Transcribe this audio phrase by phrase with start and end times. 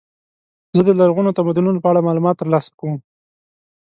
[0.75, 2.95] زه د لرغونو تمدنونو په اړه معلومات ترلاسه کوم.